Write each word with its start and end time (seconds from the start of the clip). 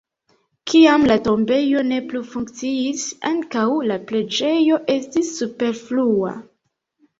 Kiam 0.69 1.03
la 1.11 1.17
tombejo 1.27 1.83
ne 1.89 1.99
plu 2.13 2.21
funkciis, 2.31 3.05
ankaŭ 3.33 3.67
la 3.93 3.99
preĝejo 4.09 4.83
estis 4.97 5.33
superflua. 5.39 6.37